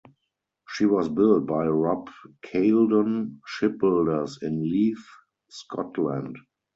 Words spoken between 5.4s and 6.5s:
Scotland.